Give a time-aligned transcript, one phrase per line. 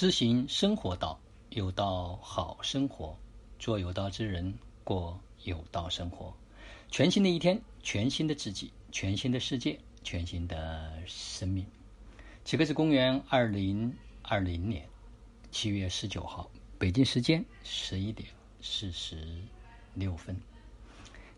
[0.00, 1.20] 知行生活道，
[1.50, 3.14] 有道好生活，
[3.58, 6.34] 做有道之人，过有道生活。
[6.90, 11.66] 全新的一天，全新的自己，全新的世界，全新的生命。
[12.46, 14.88] 此刻是公元二零二零年
[15.50, 18.26] 七月十九号，北京时间十一点
[18.62, 19.36] 四十
[19.92, 20.34] 六分。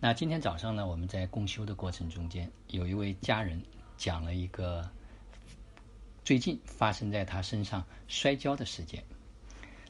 [0.00, 3.62] 那今天早上呢，我们在共修的过程中间，有一位家人
[3.96, 4.90] 讲了一个
[6.28, 9.02] 最近发生在他身上摔跤的事件。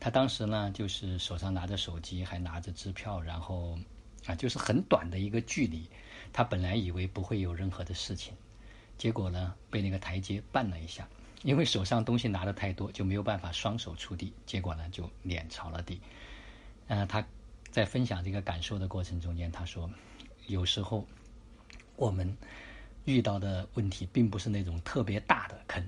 [0.00, 3.78] 他当时呢，就是手上拿着手机，还拿着支票，然后
[4.26, 5.88] 啊，就是很短的一个距离。
[6.32, 8.34] 他本来以为不会有任何的事情，
[8.98, 11.08] 结果呢，被那个台阶绊了一下，
[11.44, 16.00] 因为手上东西拿的太多，就没有办法双手触地，结果呢，就脸朝了地。
[16.88, 17.24] 呃，他。
[17.70, 19.88] 在分享这个感受的过程中间，他说
[20.46, 21.06] ：“有时候
[21.94, 22.36] 我们
[23.04, 25.84] 遇到的问题并不是那种特别大的坑，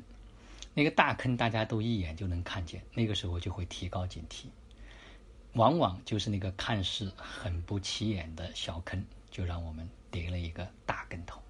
[0.77, 4.45] 那个大坑大家都一眼就能看见，那个时候就会提高警惕。
[5.55, 11.41] 往往就是那个看似很不起眼的小坑，就让我们跌了一个大跟头。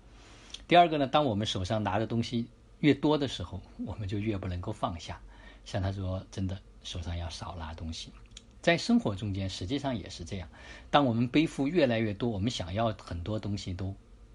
[0.69, 2.47] 第二个呢，当我们手上拿的东西
[2.79, 5.21] 越多的时候，我们就越不能够放下。
[5.65, 8.13] 像他说，真的手上要少拿东西。”
[8.63, 10.49] 在生活中间，实际上也是这样。
[10.89, 13.93] 当我们背负越来越多，我们想要很多东西都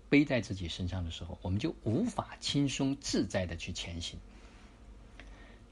[0.09, 4.19] 背在自己身上的时候，我们就无法轻松自在的去前行。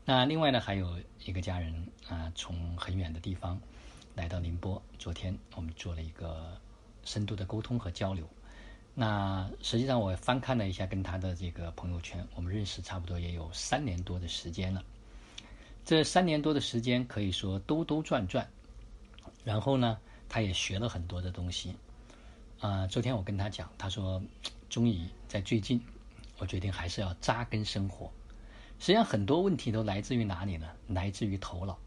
[0.10, 3.62] 那另外呢，还有一个家人啊，从很远的地方
[4.16, 4.82] 来到宁波。
[4.98, 6.60] 昨天我们做了一个
[7.06, 8.28] 深度的沟通和交流。
[8.96, 14.84] 那实际上我翻看了一下跟他的这个朋友圈，我们认识差不多也有三年多的时间了。
[15.86, 18.50] 这三年多的时间，可以说兜兜转转，
[19.44, 19.96] 然后呢，
[20.28, 21.76] 他也学了很多的东西。
[22.62, 24.20] 啊，昨天我跟他讲，他说，
[24.72, 25.80] 终于在最近，
[26.40, 28.12] 我决定还是要扎根生活。
[28.80, 30.68] 实际上，很多问题都来自于哪里呢？
[30.88, 31.78] 来自于头脑，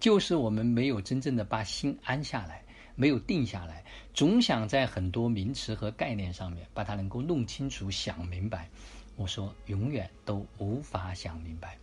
[0.00, 3.84] 就是我们没有真正的把心安下来，没有定下来，
[4.14, 8.70] 总想在很多名词和概念上面把它能够弄清楚、想明白。
[9.16, 11.76] 我说，永远都无法想明白。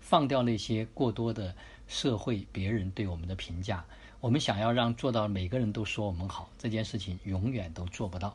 [0.00, 1.54] 放掉那些过多的
[1.86, 3.84] 社会别人对我们的评价，
[4.20, 8.34] 我们想要让做到每个人都说我们好这件事情，永远都做不到，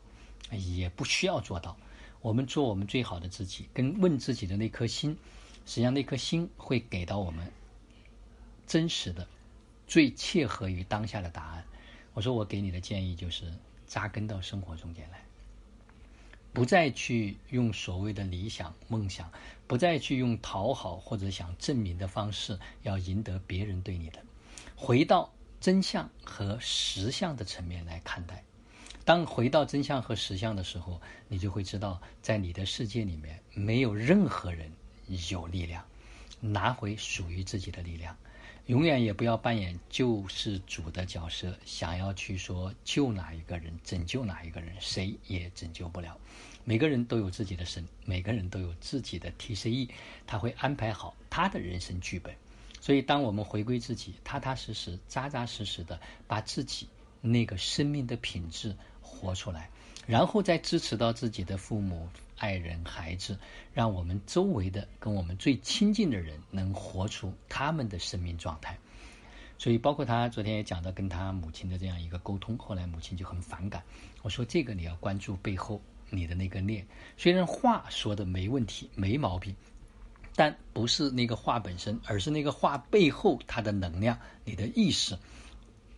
[0.52, 1.76] 也不需要做到。
[2.22, 5.18] 我们做我们最好的自己，跟问自己的那颗心，
[5.66, 7.52] 实际上那颗心会给到我们
[8.68, 9.28] 真实的、
[9.88, 11.66] 最切合于当下的答案。
[12.14, 13.52] 我说我给你的建议就是
[13.88, 15.20] 扎根到生活中间来。
[16.52, 19.32] 不再去用所谓的理想梦想，
[19.66, 24.24] 不再去用讨好或者想证明的方式要赢得别人对你的，
[24.76, 28.44] 回到真相和实相的层面来看待。
[29.04, 34.72] 当回到真相和实相的时候，你就会知道，在你的世界里面，没有任何人
[35.30, 35.86] 有力量
[36.40, 38.18] 拿回属于自己的力量。
[38.68, 46.18] 永远也不要扮演救世主的角色，想要去说救哪一个人、拯救哪一个人，谁也拯救不了。
[46.64, 49.90] 每个人都有自己的神，每个人都有自己的 TCE，
[50.26, 52.34] 他会安排好他的人生剧本。
[52.80, 56.88] 所以，当我们回归自己，踏踏实实、扎扎实实的把自己
[57.20, 59.70] 那个生命的品质活出来，
[60.06, 62.10] 然后再支持到自己的父母。
[62.36, 63.40] 爱人、孩子，
[63.74, 68.78] 让我们周围的跟我们最亲近的人能活出他们的生命状态。
[69.58, 73.82] 所以，包括他昨天也讲到跟他母亲的这样一个沟通，后来母亲就很反感。
[74.24, 76.86] 我说：“这个你要关注背后你的那个念。
[77.16, 79.56] 虽然话说的没问题、没毛病，
[80.36, 85.18] 但不是那个话本身，而是那个话背后它的能量、你的意识。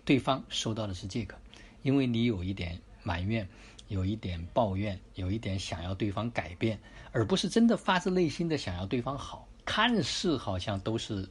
[0.03, 1.35] 对方收到的是这个，
[1.81, 3.47] 因为你有一点埋怨。”
[3.87, 6.79] 有一点抱怨，有一点想要对方改变，
[7.11, 9.47] 而不是真的发自内心的想要对方好。
[9.63, 11.27] 看似好像都是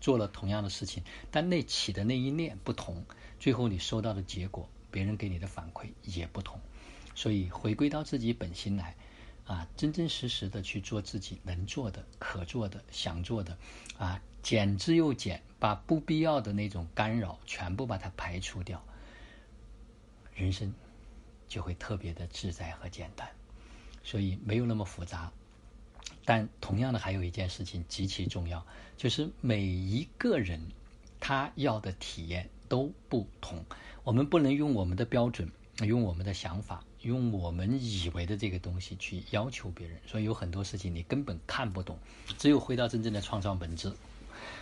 [0.00, 3.04] 做了同样的事情，但那起的那一念不同，
[3.38, 6.60] 最后你收到的结果，别人给你的反馈也不同。
[7.14, 8.96] 所以回归到自己本心来，
[9.44, 13.56] 啊，真真实实的去做自己能做的、可做的、想做的，
[13.96, 18.82] 啊，减之又减，把不必要的那种干扰全部把它排除掉，
[20.34, 20.74] 人生。
[21.52, 23.28] 就会特别的自在和简单，
[24.02, 25.30] 所以没有那么复杂。
[26.24, 28.64] 但同样的，还有一件事情极其重要，
[28.96, 30.58] 就是每一个人
[31.20, 33.62] 他要的体验都不同。
[34.02, 35.46] 我们不能用我们的标准、
[35.80, 40.00] 用我们的想法、用我们以为的这个东西去要求别人。
[40.06, 41.98] 所以有很多事情你根本看不懂。
[42.38, 43.92] 只有回到真正的创造本质，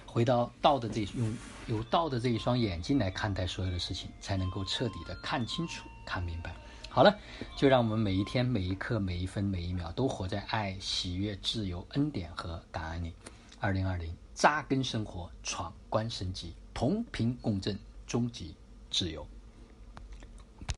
[0.07, 1.33] 回到道的这用
[1.69, 6.53] 有道的这一双眼睛来看待所有的事情，才能够彻底的看清楚、看明白。
[6.91, 7.17] 好了，
[7.57, 13.13] 就让我们每一天、每一刻、每一分、每一秒都活在爱、喜悦、自由、恩典和感恩里。
[13.59, 14.15] 二零二零。
[14.33, 18.55] 扎根生活，闯关升级，同频共振，终极
[18.91, 19.27] 自由。